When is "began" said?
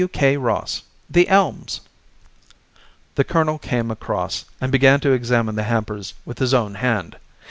4.71-4.99